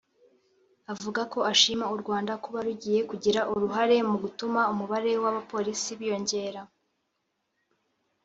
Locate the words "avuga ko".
0.93-1.39